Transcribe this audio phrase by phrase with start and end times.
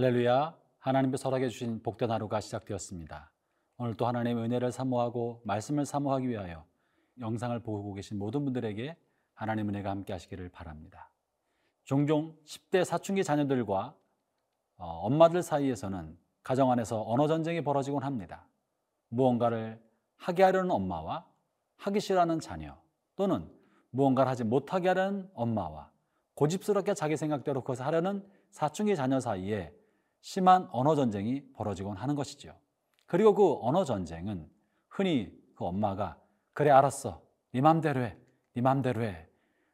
[0.00, 0.56] 할렐루야.
[0.78, 3.30] 하나님께서 허락해 주신 복된 하루가 시작되었습니다.
[3.76, 6.64] 오늘 또 하나님의 은혜를 사모하고 말씀을 사모하기 위하여
[7.20, 8.96] 영상을 보고 계신 모든 분들에게
[9.34, 11.10] 하나님 은혜가 함께 하시기를 바랍니다.
[11.84, 13.94] 종종 10대 사춘기 자녀들과
[14.78, 18.48] 어, 엄마들 사이에서는 가정 안에서 언어 전쟁이 벌어지곤 합니다.
[19.10, 19.78] 무언가를
[20.16, 21.26] 하게 하려는 엄마와
[21.76, 22.80] 하기 싫어하는 자녀
[23.16, 23.52] 또는
[23.90, 25.90] 무언가를 하지 못하게 하려는 엄마와
[26.36, 29.78] 고집스럽게 자기 생각대로 그것을 하려는 사춘기 자녀 사이에
[30.20, 32.54] 심한 언어 전쟁이 벌어지곤 하는 것이죠.
[33.06, 34.48] 그리고 그 언어 전쟁은
[34.88, 36.18] 흔히 그 엄마가
[36.52, 38.20] 그래 알았어 네 맘대로 해
[38.54, 39.26] 네 맘대로 해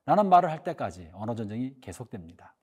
[0.04, 2.54] 라는 말을 할 때까지 언어 전쟁이 계속됩니다.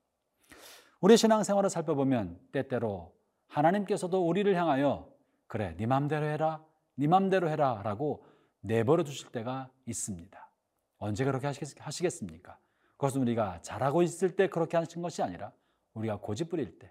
[1.00, 3.14] 우리 신앙생활을 살펴보면 때때로
[3.48, 5.12] 하나님께서도 우리를 향하여
[5.46, 6.64] 그래 네 맘대로 해라
[6.94, 8.24] 네 맘대로 해라 라고
[8.60, 10.50] 내버려 두실 때가 있습니다.
[10.98, 12.58] 언제 그렇게 하시겠습니까?
[12.92, 15.52] 그것은 우리가 잘하고 있을 때 그렇게 하신 것이 아니라
[15.92, 16.90] 우리가 고집 부릴 때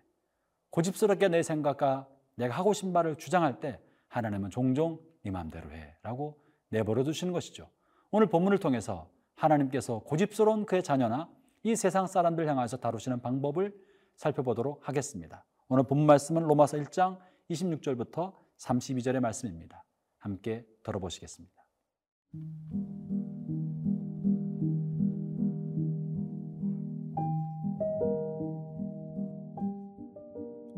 [0.74, 6.42] 고집스럽게 내 생각과 내가 하고 싶은 말을 주장할 때 하나님은 종종 네 마음대로 해 라고
[6.70, 7.70] 내버려 두시는 것이죠.
[8.10, 11.30] 오늘 본문을 통해서 하나님께서 고집스러운 그의 자녀나
[11.62, 13.72] 이 세상 사람들 향해서 다루시는 방법을
[14.16, 15.46] 살펴보도록 하겠습니다.
[15.68, 17.20] 오늘 본문 말씀은 로마서 1장
[17.52, 19.84] 26절부터 32절의 말씀입니다.
[20.18, 21.54] 함께 들어보시겠습니다.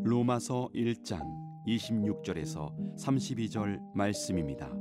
[0.07, 1.19] 로마서 1장
[1.65, 4.71] 26절에서 32절 말씀입니다.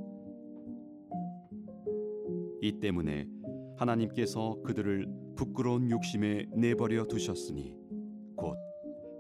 [2.61, 3.27] 이 때문에
[3.79, 7.75] 하나님께서 그들을 부끄러운 욕심에 내버려 두셨으니
[8.37, 8.59] 곧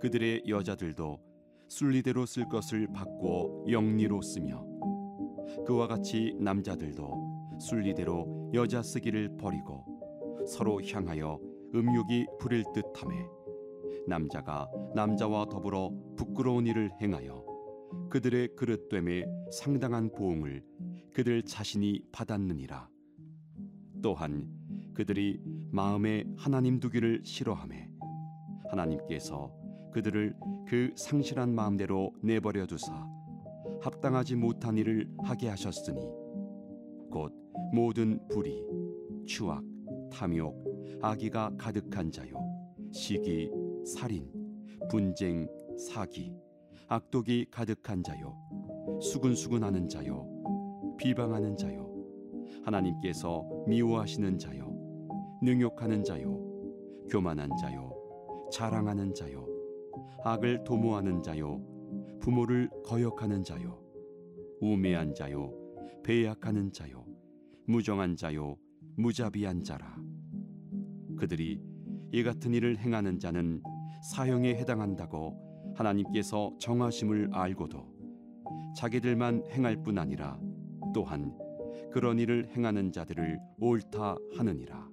[0.03, 1.19] 그들의 여자들도
[1.69, 4.62] 순리대로 쓸 것을 바꾸어 영리로 쓰며
[5.66, 9.86] 그와 같이 남자들도 순리대로 여자 쓰기를 버리고
[10.47, 11.41] 서로 향하여
[11.75, 13.44] 음욕이 부릴 듯함에
[14.06, 17.44] 남자가 남자와 더불어 부끄러운 일을 행하여
[18.10, 20.62] 그들의 그릇됨에 상당한 보응을
[21.12, 22.88] 그들 자신이 받았느니라.
[24.03, 24.48] 또한
[24.94, 27.91] 그들이 마음에 하나님 두기를 싫어함에
[28.70, 29.53] 하나님께서
[29.92, 30.34] 그들을
[30.66, 33.06] 그 상실한 마음대로 내버려 두사
[33.81, 36.00] 합당하지 못한 일을 하게 하셨으니
[37.10, 37.32] 곧
[37.72, 38.65] 모든 불의,
[39.26, 39.62] 추악,
[40.10, 40.54] 탐욕,
[41.00, 42.34] 악의가 가득한 자요
[42.92, 43.50] 시기,
[43.84, 44.31] 살인,
[44.91, 45.47] 분쟁,
[45.77, 46.34] 사기,
[46.89, 48.37] 악독이 가득한 자요,
[49.00, 50.27] 수근수근하는 자요,
[50.99, 51.91] 비방하는 자요,
[52.65, 54.75] 하나님께서 미워하시는 자요,
[55.43, 56.41] 능욕하는 자요,
[57.11, 57.93] 교만한 자요,
[58.50, 59.47] 자랑하는 자요,
[60.25, 61.61] 악을 도모하는 자요,
[62.21, 63.78] 부모를 거역하는 자요,
[64.61, 65.53] 우매한 자요,
[66.03, 67.05] 배약하는 자요,
[67.66, 68.56] 무정한 자요,
[68.97, 69.97] 무자비한 자라.
[71.19, 71.61] 그들이
[72.12, 73.62] 이 같은 일을 행하는 자는
[74.04, 77.87] 사형에 해당한다고 하나님께서 정하심을 알고도
[78.76, 80.38] 자기들만 행할 뿐 아니라
[80.92, 81.34] 또한
[81.91, 84.87] 그런 일을 행하는 자들을 옳다 하느니라.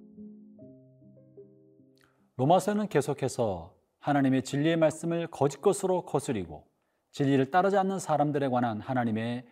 [2.36, 6.66] 로마서는 계속해서 하나님의 진리의 말씀을 거짓 것으로 거스리고
[7.10, 9.44] 진리를 따르지 않는 사람들에 관한 하나님의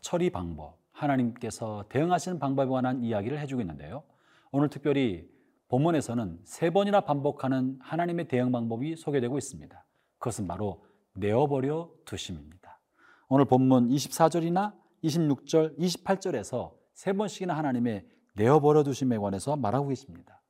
[0.00, 4.02] 처리 방법, 하나님께서 대응하시는 방법에 관한 이야기를 해주고 있는데요.
[4.50, 5.28] 오늘 특별히
[5.68, 9.84] 본문에서는 세 번이나 반복하는 하나님의 대응 방법이 소개되고 있습니다.
[10.18, 12.80] 그것은 바로 내어버려 두심입니다.
[13.28, 14.74] 오늘 본문 24절이나
[15.04, 20.40] 26절, 28절에서 세 번씩이나 하나님의 내어버려 두심에 관해서 말하고 계십니다.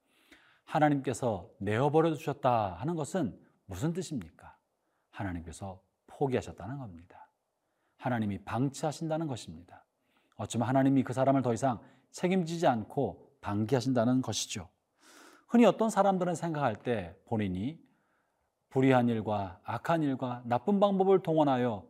[0.65, 4.57] 하나님께서 내어버려 두셨다 하는 것은 무슨 뜻입니까?
[5.11, 7.29] 하나님께서 포기하셨다는 겁니다.
[7.97, 9.85] 하나님이 방치하신다는 것입니다.
[10.37, 11.81] 어쩌면 하나님이 그 사람을 더 이상
[12.13, 14.69] 책임지지 않고 방기하신다는 것이죠.
[15.49, 17.81] 흔히 어떤 사람들은 생각할 때 본인이
[18.69, 21.87] 불의한 일과 악한 일과 나쁜 방법을 동원하여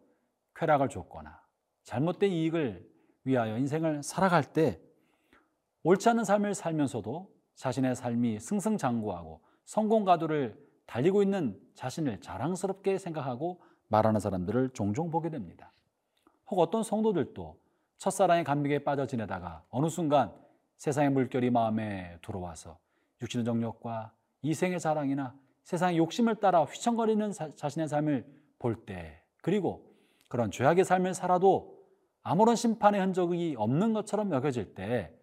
[0.55, 1.43] 쾌락을 줬거나
[1.83, 2.89] 잘못된 이익을
[3.25, 4.81] 위하여 인생을 살아갈 때
[5.83, 10.57] 옳지 않은 삶을 살면서도 자신의 삶이 승승장구하고 성공 가도를
[10.87, 15.73] 달리고 있는 자신을 자랑스럽게 생각하고 말하는 사람들을 종종 보게 됩니다.
[16.49, 17.59] 혹 어떤 성도들도
[17.99, 20.33] 첫사랑의 감격에 빠져 지내다가 어느 순간
[20.77, 22.79] 세상의 물결이 마음에 들어와서
[23.23, 24.13] 육신의 정욕과
[24.43, 25.35] 이생의 자랑이나
[25.65, 28.27] 세상의 욕심을 따라 휘청거리는 자신의 삶을
[28.59, 29.95] 볼 때, 그리고
[30.29, 31.79] 그런 죄악의 삶을 살아도
[32.23, 35.15] 아무런 심판의 흔적이 없는 것처럼 여겨질 때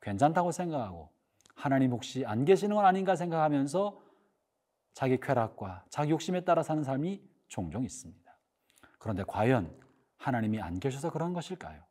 [0.00, 1.10] 괜찮다고 생각하고
[1.54, 4.00] 하나님 혹시 안 계시는 건 아닌가 생각하면서
[4.92, 8.38] 자기 쾌락과 자기 욕심에 따라 사는 삶이 종종 있습니다.
[8.98, 9.76] 그런데 과연
[10.16, 11.82] 하나님이 안 계셔서 그런 것일까요?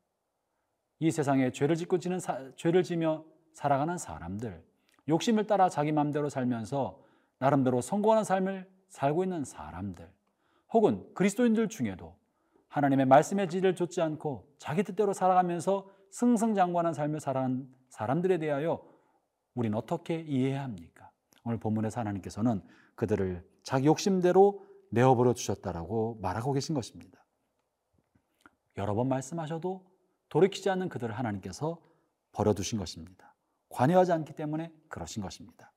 [1.00, 4.64] 이 세상에 죄를 짓고 지는 사, 죄를 지며 살아가는 사람들,
[5.08, 7.00] 욕심을 따라 자기 마음대로 살면서
[7.40, 10.10] 나름대로 성공하는 삶을 살고 있는 사람들,
[10.74, 12.16] 혹은 그리스도인들 중에도
[12.68, 18.84] 하나님의 말씀의 지를 좇지 않고 자기 뜻대로 살아가면서 승승장구하는 삶을 살아가는 사람들에 대하여
[19.56, 21.10] 우리는 어떻게 이해해야 합니까?
[21.44, 22.62] 오늘 본문에서 하나님께서는
[22.96, 27.24] 그들을 자기 욕심대로 내어버려 주셨다라고 말하고 계신 것입니다.
[28.78, 29.86] 여러 번 말씀하셔도
[30.30, 31.82] 돌이키지 않는 그들을 하나님께서
[32.34, 33.27] 버려두신 것입니다.
[33.70, 35.72] 관여하지 않기 때문에 그러신 것입니다.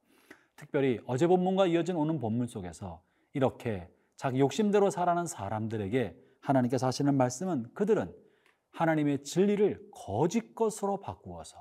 [0.56, 3.02] 특별히 어제 본문과 이어진 오는 본문 속에서
[3.32, 8.14] 이렇게 자기 욕심대로 살아가는 사람들에게 하나님께서 하시는 말씀은 그들은
[8.70, 11.56] 하나님의 진리를 거짓 것으로 바꾸어서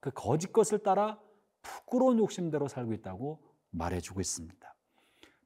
[0.00, 1.20] 그 거짓 것을 따라
[1.62, 3.40] 부끄러운 욕심대로 살고 있다고
[3.70, 4.74] 말해주고 있습니다.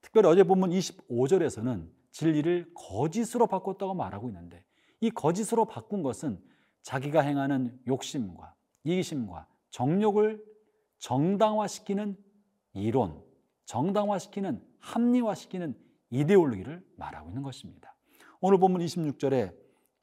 [0.00, 4.64] 특별히 어제 본문 25절에서는 진리를 거짓으로 바꿨다고 말하고 있는데
[5.00, 6.40] 이 거짓으로 바꾼 것은
[6.82, 8.54] 자기가 행하는 욕심과
[8.84, 10.40] 이기심과 정욕을
[10.98, 12.16] 정당화시키는
[12.74, 13.20] 이론,
[13.64, 15.76] 정당화시키는 합리화시키는
[16.10, 17.96] 이데올로기를 말하고 있는 것입니다.
[18.40, 19.52] 오늘 본문 26절에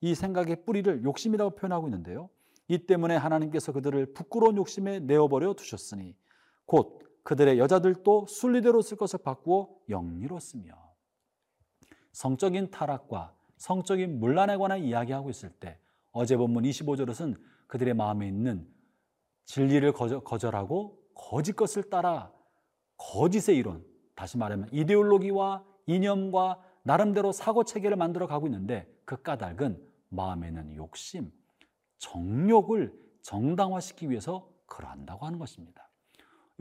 [0.01, 2.29] 이 생각의 뿌리를 욕심이라고 표현하고 있는데요.
[2.67, 6.17] 이 때문에 하나님께서 그들을 부끄러운 욕심에 내어버려 두셨으니
[6.65, 10.73] 곧 그들의 여자들도 순리대로 쓸 것을 바꾸어 영리로 쓰며
[12.11, 15.79] 성적인 타락과 성적인 문란에 관한 이야기하고 있을 때
[16.11, 18.67] 어제 본문 25절에서는 그들의 마음에 있는
[19.45, 22.31] 진리를 거절하고 거짓 것을 따라
[22.97, 23.85] 거짓의 이론,
[24.15, 31.31] 다시 말하면 이데올로기와 이념과 나름대로 사고 체계를 만들어 가고 있는데 그 까닭은 마음에 있는 욕심,
[31.97, 35.89] 정욕을 정당화시키기 위해서 그러한다고 하는 것입니다.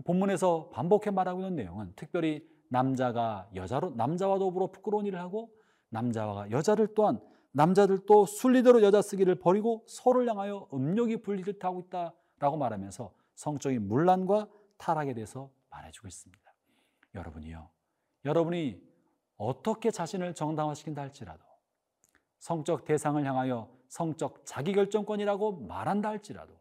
[0.05, 5.51] 본문에서 반복해 말하고 있는 내용은 특별히 남자가 여자로 남자와 더불어 부끄러운 일을 하고
[5.91, 7.21] 남자와 여자를 또한
[7.53, 14.49] 남자들도 순리대로 여자 쓰기를 버리고 서로를 향하여 음욕이 불리를 타고 있다 라고 말하면서 성적인 문란과
[14.79, 16.55] 타락에 대해서 말해주고 있습니다.
[17.15, 17.71] 여러분이요.
[18.25, 18.83] 여러분이
[19.37, 21.45] 어떻게 자신을 정당화시킨다 할지라도
[22.39, 26.59] 성적 대상을 향하여 성적 자기결정권이라고 말한다 할지라도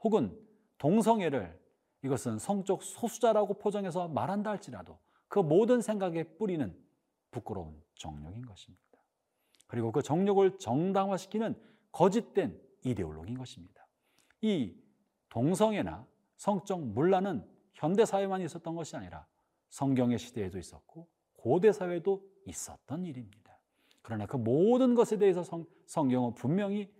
[0.00, 0.38] 혹은
[0.78, 1.60] 동성애를
[2.02, 4.98] 이것은 성적 소수자라고 포장해서 말한다 할지라도
[5.28, 6.76] 그 모든 생각의 뿌리는
[7.30, 8.82] 부끄러운 정욕인 것입니다.
[9.66, 11.58] 그리고 그 정욕을 정당화시키는
[11.92, 13.86] 거짓된 이데올로기인 것입니다.
[14.42, 14.81] 이
[15.32, 16.06] 동성애나
[16.36, 19.26] 성적 문란은 현대 사회만 있었던 것이 아니라
[19.70, 23.58] 성경의 시대에도 있었고 고대 사회도 있었던 일입니다.
[24.02, 26.92] 그러나 그 모든 것에 대해서 성, 성경은 분명히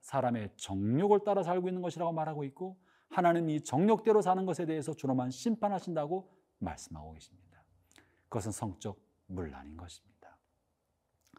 [0.00, 2.76] 사람의 정욕을 따라 살고 있는 것이라고 말하고 있고
[3.08, 6.28] 하나님 이 정욕대로 사는 것에 대해서 주로만 심판하신다고
[6.58, 7.62] 말씀하고 계십니다.
[8.24, 10.36] 그것은 성적 문란인 것입니다.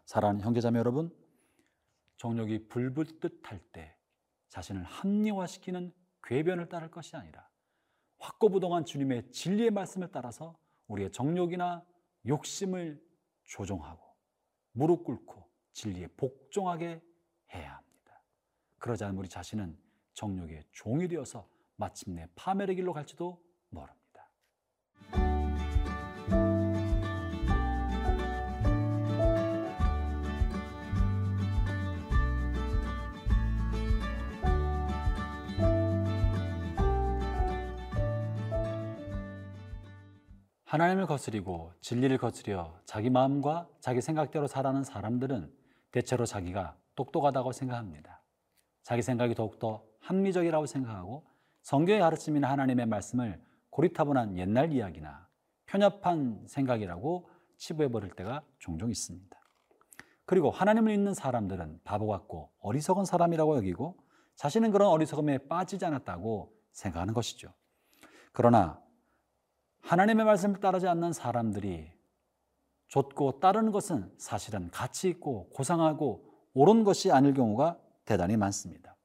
[0.05, 1.13] 사랑하는 형제자매 여러분,
[2.15, 3.97] 정욕이 불붙듯 할 때
[4.47, 7.49] 자신을 합리화시키는 궤변을 따를 것이 아니라
[8.19, 10.55] 확고부동한 주님의 진리의 말씀을 따라서
[10.87, 11.83] 우리의 정욕이나
[12.27, 13.01] 욕심을
[13.43, 14.03] 조종하고
[14.73, 17.01] 무릎 꿇고 진리에 복종하게
[17.53, 18.21] 해야 합니다.
[18.77, 19.77] 그러지 않으면 우리 자신은
[20.13, 24.29] 정욕의 종이 되어서 마침내 파멸의 길로 갈지도 모릅니다.
[40.71, 45.51] 하나님을 거스리고 진리를 거스려 자기 마음과 자기 생각대로 살아가는 사람들은
[45.91, 48.21] 대체로 자기가 똑똑하다고 생각합니다.
[48.81, 51.27] 자기 생각이 더욱더 합리적이라고 생각하고
[51.61, 55.27] 성경의 가르침이나 하나님의 말씀을 고리타분한 옛날 이야기나
[55.65, 59.37] 편협한 생각이라고 치부해 버릴 때가 종종 있습니다.
[60.23, 63.97] 그리고 하나님을 믿는 사람들은 바보 같고 어리석은 사람이라고 여기고
[64.37, 67.51] 자신은 그런 어리석음에 빠지지 않았다고 생각하는 것이죠.
[68.31, 68.81] 그러나
[69.81, 71.91] 하나님의 말씀을 따르지 않는 사람들이
[72.87, 78.95] 좇고 따르는 것은 사실은 가치 있고 고상하고 옳은 것이 아닐 경우가 대단히 많습니다.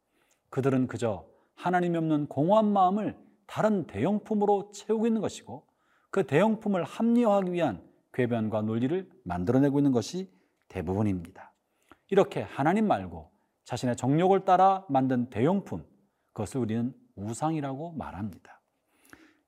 [0.51, 3.17] 그들은 그저 하나님이 없는 공허한 마음을
[3.47, 5.67] 다른 대용품으로 채우고 있는 것이고
[6.11, 10.31] 그 대용품을 합리화하기 위한 궤변과 논리를 만들어내고 있는 것이
[10.69, 11.53] 대부분입니다.
[12.09, 13.31] 이렇게 하나님 말고
[13.65, 15.85] 자신의 정욕을 따라 만든 대용품,
[16.33, 18.56] 그것을 우리는 우상이라고 말합니다.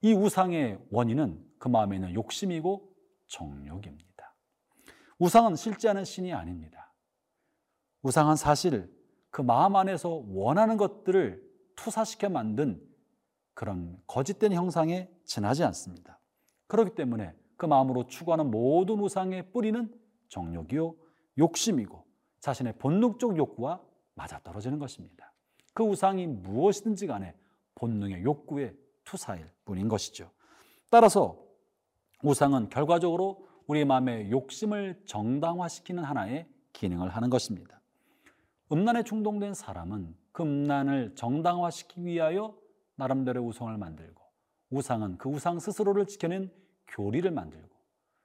[0.00, 2.95] 이 우상의 원인은 그 마음에 있는 욕심이고
[3.26, 4.35] 정욕입니다.
[5.19, 6.93] 우상은 실제하는 신이 아닙니다.
[8.02, 8.93] 우상은 사실
[9.31, 11.43] 그 마음 안에서 원하는 것들을
[11.76, 12.81] 투사시켜 만든
[13.55, 16.21] 그런 거짓된 형상에 지나지 않습니다.
[16.69, 19.93] 그렇기 때문에 그 마음으로 추구하는 모든 우상의 뿌리는
[20.28, 20.95] 정욕이요,
[21.38, 22.05] 욕심이고
[22.40, 23.83] 자신의 본능적 욕구와
[24.14, 25.33] 맞아떨어지는 것입니다.
[25.75, 27.35] 그 우상이 무엇이든지 간에
[27.75, 28.75] 본능의 욕구에
[29.08, 30.30] 투사일 뿐인 것이죠.
[30.90, 31.42] 따라서
[32.22, 37.80] 우상은 결과적으로 우리 마음의 욕심을 정당화시키는 하나의 기능을 하는 것입니다.
[38.70, 42.54] 음란에 충동된 사람은 그 음란을 정당화시키기 위하여
[42.96, 44.22] 나름대로 우상을 만들고
[44.70, 46.52] 우상은 그 우상 스스로를 지켜낸
[46.88, 47.74] 교리를 만들고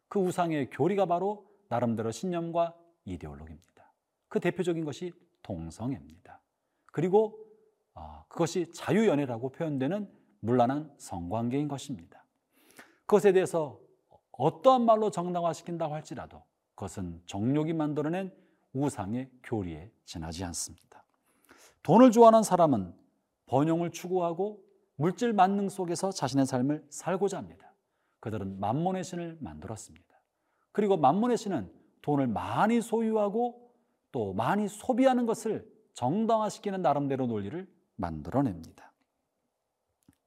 [0.10, 2.76] 그 우상의 교리가 바로 나름대로 신념과
[3.06, 3.94] 이데올로기입니다.
[4.28, 5.14] 그 대표적인 것이
[5.44, 6.42] 동성애입니다.
[6.88, 7.40] 그리고
[7.94, 12.26] 어, 그것이 자유연애라고 표현되는 문란한 성관계인 것입니다.
[13.06, 13.80] 그것에 대해서
[14.34, 16.44] 어떠한 말로 정당화시킨다고 할지라도
[16.76, 18.34] 그것은 정욕이 만들어낸
[18.74, 21.06] 우상의 교리에 지나지 않습니다.
[21.84, 22.94] 돈을 좋아하는 사람은
[23.46, 24.62] 번영을 추구하고
[24.96, 27.74] 물질 만능 속에서 자신의 삶을 살고자 합니다.
[28.20, 30.06] 그들은 만몬의 신을 만들었습니다.
[30.72, 31.72] 그리고 만몬의 신은
[32.02, 33.72] 돈을 많이 소유하고
[34.12, 38.93] 또 많이 소비하는 것을 정당화시키는 나름대로 논리를 만들어냅니다.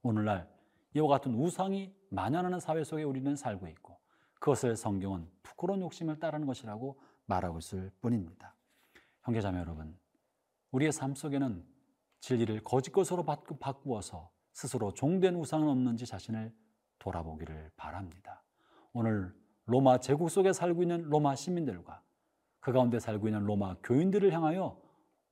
[0.07, 0.49] 오늘날
[0.93, 3.99] 이와 같은 우상이 만연하는 사회 속에 우리는 살고 있고
[4.35, 8.55] 그것을 성경은 부끄러운 욕심을 따르는 것이라고 말하고 있을 뿐입니다.
[9.23, 9.99] 형제자매 여러분,
[10.71, 11.61] 우리의 삶 속에는
[12.21, 16.55] 진리를 거짓 것으로 바꾸어서 스스로 종된 우상은 없는지 자신을
[16.99, 18.43] 돌아보기를 바랍니다.
[18.93, 19.35] 오늘
[19.65, 22.01] 로마 제국 속에 살고 있는 로마 시민들과
[22.61, 24.81] 그 가운데 살고 있는 로마 교인들을 향하여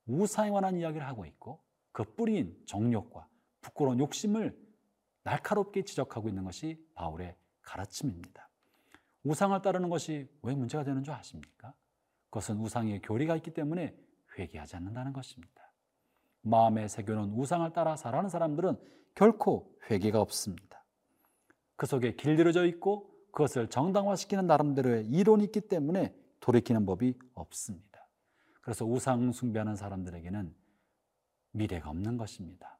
[0.06, 3.26] 우상에 관한 이야기를 하고 있고 그 뿌리인 정욕과
[3.62, 4.65] 부끄러운 욕심을
[5.26, 8.48] 날카롭게 지적하고 있는 것이 바울의 가르침입니다.
[9.24, 11.74] 우상을 따르는 것이 왜 문제가 되는 줄 아십니까?
[12.30, 13.96] 그것은 우상의 교리가 있기 때문에
[14.38, 15.72] 회개하지 않는다는 것입니다.
[16.42, 18.76] 마음에 새겨놓은 우상을 따라 살아가는 사람들은
[19.16, 20.84] 결코 회개가 없습니다.
[21.74, 28.06] 그 속에 길들여져 있고 그것을 정당화시키는 나름대로의 이론이 있기 때문에 돌이키는 법이 없습니다.
[28.60, 30.54] 그래서 우상 숭배하는 사람들에게는
[31.50, 32.75] 미래가 없는 것입니다.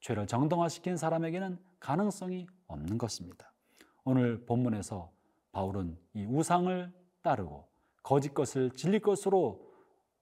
[0.00, 3.52] 죄를 정당화시킨 사람에게는 가능성이 없는 것입니다.
[4.04, 5.10] 오늘 본문에서
[5.52, 7.68] 바울은 이 우상을 따르고
[8.02, 9.68] 거짓 것을 진리 것으로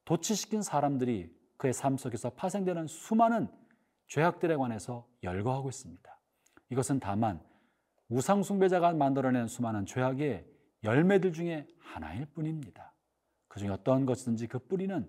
[0.05, 3.49] 도취시킨 사람들이 그의 삶 속에서 파생되는 수많은
[4.09, 6.19] 죄악들에 관해서 열거하고 있습니다.
[6.71, 7.41] 이것은 다만
[8.09, 10.47] 우상 숭배자가 만들어낸 수많은 죄악의
[10.85, 12.93] 열매들 중에 하나일 뿐입니다.
[13.49, 15.09] 그 중에 어떤 것이든지 그 뿌리는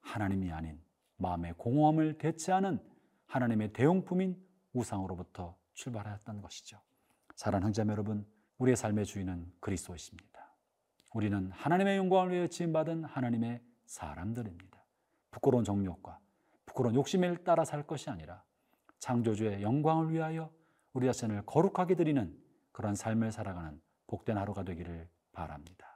[0.00, 0.80] 하나님이 아닌
[1.16, 2.80] 마음의 공허함을 대체하는
[3.26, 4.40] 하나님의 대용품인
[4.72, 6.80] 우상으로부터 출발하였던 것이죠.
[7.34, 8.26] 사랑하는 형제자 여러분,
[8.58, 10.54] 우리의 삶의 주인은 그리스도이십니다.
[11.12, 14.84] 우리는 하나님의 영광을 위해 지음받은 하나님의 사람들입니다.
[15.30, 16.18] 부끄러운 정욕과
[16.66, 18.42] 부끄러운 욕심을 따라 살 것이 아니라
[18.98, 20.50] 창조주의 영광을 위하여
[20.92, 22.36] 우리 자신을 거룩하게 드리는
[22.72, 25.93] 그런 삶을 살아가는 복된 하루가 되기를 바랍니다.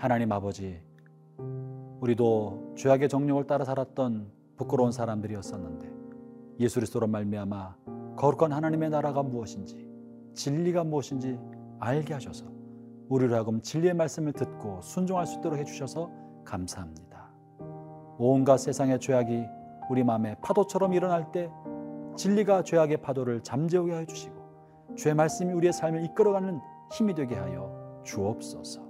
[0.00, 0.80] 하나님 아버지,
[2.00, 5.92] 우리도 죄악의 정욕을 따라 살았던 부끄러운 사람들이었었는데
[6.58, 7.76] 예수 그리스도로 말미암아
[8.16, 9.86] 거룩한 하나님의 나라가 무엇인지
[10.32, 11.38] 진리가 무엇인지
[11.80, 12.46] 알게 하셔서
[13.10, 16.10] 우리로 하여금 진리의 말씀을 듣고 순종할 수 있도록 해주셔서
[16.46, 17.30] 감사합니다.
[18.16, 19.44] 온갖 세상의 죄악이
[19.90, 21.50] 우리 마음에 파도처럼 일어날 때
[22.16, 26.58] 진리가 죄악의 파도를 잠재우게 하여 주시고 죄 말씀이 우리의 삶을 이끌어가는
[26.90, 28.89] 힘이 되게 하여 주옵소서.